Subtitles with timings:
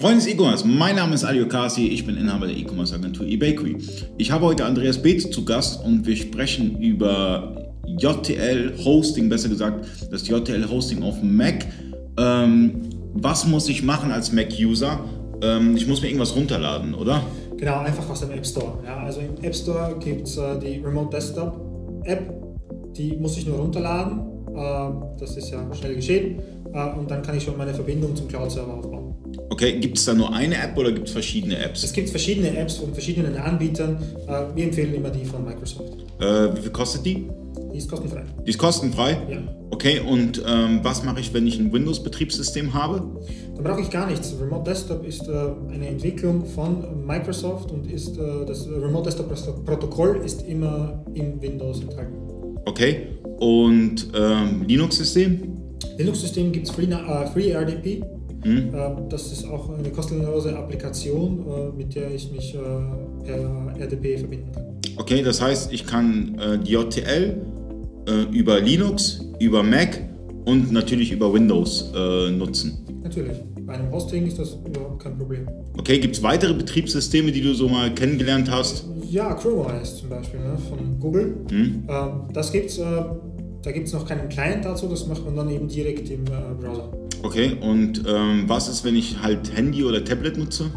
[0.00, 3.78] Freunde des E-Commerce, mein Name ist Ali Okasi, ich bin Inhaber der E-Commerce Agentur eBakery.
[4.16, 9.84] Ich habe heute Andreas Beetz zu Gast und wir sprechen über JTL Hosting, besser gesagt
[10.08, 11.66] das JTL Hosting auf Mac.
[12.16, 15.00] Ähm, was muss ich machen als Mac-User?
[15.42, 17.20] Ähm, ich muss mir irgendwas runterladen, oder?
[17.56, 18.78] Genau, einfach aus dem App Store.
[18.86, 21.60] Ja, also im App Store gibt es äh, die Remote Desktop
[22.04, 22.32] App,
[22.96, 24.20] die muss ich nur runterladen.
[24.54, 26.40] Äh, das ist ja schnell geschehen.
[26.72, 29.16] Äh, und dann kann ich schon meine Verbindung zum Cloud-Server aufbauen.
[29.50, 31.82] Okay, gibt es da nur eine App oder gibt es verschiedene Apps?
[31.82, 33.98] Es gibt verschiedene Apps von verschiedenen Anbietern.
[34.26, 35.94] Äh, wir empfehlen immer die von Microsoft.
[36.20, 37.28] Äh, wie viel kostet die?
[37.72, 38.24] Die ist kostenfrei.
[38.46, 39.18] Die ist kostenfrei?
[39.30, 39.38] Ja.
[39.70, 43.02] Okay, und ähm, was mache ich, wenn ich ein Windows-Betriebssystem habe?
[43.54, 44.34] Dann brauche ich gar nichts.
[44.40, 45.32] Remote Desktop ist äh,
[45.72, 51.80] eine Entwicklung von Microsoft und ist äh, das Remote Desktop Protokoll ist immer in Windows
[51.82, 52.14] enthalten.
[52.64, 53.08] Okay,
[53.38, 55.58] und ähm, Linux-System?
[55.96, 58.02] Linux-System gibt es Free, äh, FreeRDP.
[58.44, 58.70] Äh,
[59.08, 62.58] das ist auch eine kostenlose Applikation, äh, mit der ich mich äh,
[63.24, 64.64] per RDP verbinden kann.
[64.96, 67.40] Okay, das heißt, ich kann äh, die JTL
[68.06, 70.00] äh, über Linux, über Mac
[70.44, 72.78] und natürlich über Windows äh, nutzen.
[73.02, 73.38] Natürlich.
[73.66, 75.46] Bei einem Hosting ist das überhaupt kein Problem.
[75.76, 78.86] Okay, gibt es weitere Betriebssysteme, die du so mal kennengelernt hast?
[79.10, 81.36] Ja, Chrome OS zum Beispiel ne, von Google.
[81.50, 81.84] Hm?
[81.88, 82.78] Ähm, das gibt's.
[82.78, 82.84] Äh,
[83.62, 86.54] da gibt es noch keinen Client dazu, das macht man dann eben direkt im äh,
[86.60, 86.90] Browser.
[87.22, 90.70] Okay, und ähm, was ist, wenn ich halt Handy oder Tablet nutze?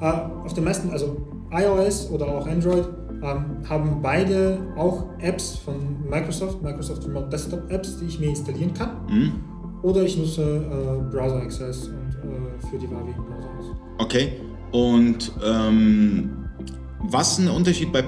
[0.00, 0.04] Äh,
[0.44, 1.16] auf den meisten, also
[1.50, 2.84] iOS oder auch Android,
[3.22, 8.72] ähm, haben beide auch Apps von Microsoft, Microsoft Remote Desktop Apps, die ich mir installieren
[8.74, 8.90] kann.
[9.08, 9.32] Hm?
[9.82, 13.66] Oder ich nutze äh, Browser Access und äh, für die Wavi Browser aus.
[13.98, 14.32] Okay,
[14.72, 16.30] und ähm,
[17.10, 18.04] was ist ein Unterschied bei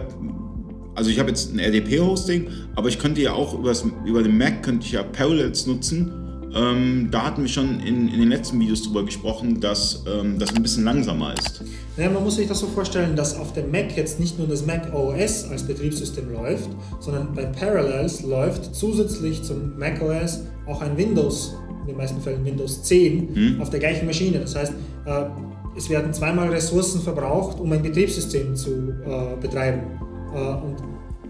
[0.95, 4.63] also ich habe jetzt ein RDP-Hosting, aber ich könnte ja auch übers, über den Mac
[4.63, 6.13] könnte ich ja Parallels nutzen.
[6.55, 10.55] Ähm, da hatten wir schon in, in, den letzten Videos darüber gesprochen, dass ähm, das
[10.55, 11.63] ein bisschen langsamer ist.
[11.97, 14.67] Naja, man muss sich das so vorstellen, dass auf dem Mac jetzt nicht nur das
[14.67, 20.97] Mac OS als Betriebssystem läuft, sondern bei Parallels läuft zusätzlich zum Mac OS auch ein
[20.97, 23.61] Windows, in den meisten Fällen Windows 10, Hm.
[23.61, 24.41] auf der gleichen Maschine.
[24.41, 24.73] Das heißt,
[25.07, 25.25] äh,
[25.77, 29.83] es werden zweimal Ressourcen verbraucht, um ein Betriebssystem zu äh, betreiben.
[30.35, 30.77] Äh, und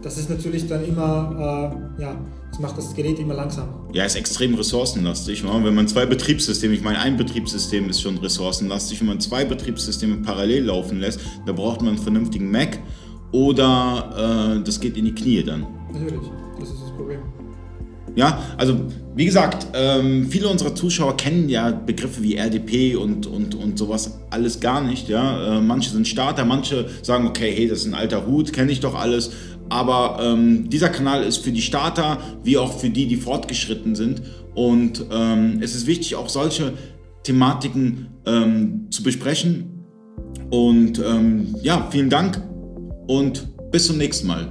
[0.02, 2.16] das ist natürlich dann immer, äh, ja,
[2.50, 3.88] das macht das Gerät immer langsamer.
[3.92, 5.44] Ja, ist extrem ressourcenlastig.
[5.44, 10.16] Wenn man zwei Betriebssysteme, ich meine, ein Betriebssystem ist schon ressourcenlastig, wenn man zwei Betriebssysteme
[10.16, 12.78] parallel laufen lässt, da braucht man einen vernünftigen Mac
[13.32, 15.66] oder äh, das geht in die Knie dann.
[15.92, 16.20] Natürlich,
[16.58, 17.20] das ist das Problem.
[18.16, 18.80] Ja, also
[19.14, 24.20] wie gesagt, ähm, viele unserer Zuschauer kennen ja Begriffe wie RDP und, und, und sowas
[24.30, 25.08] alles gar nicht.
[25.08, 25.58] Ja?
[25.58, 28.80] Äh, manche sind Starter, manche sagen, okay, hey, das ist ein alter Hut, kenne ich
[28.80, 29.32] doch alles.
[29.68, 34.22] Aber ähm, dieser Kanal ist für die Starter wie auch für die, die fortgeschritten sind.
[34.54, 36.72] Und ähm, es ist wichtig, auch solche
[37.22, 39.84] Thematiken ähm, zu besprechen.
[40.50, 42.42] Und ähm, ja, vielen Dank
[43.06, 44.48] und bis zum nächsten Mal.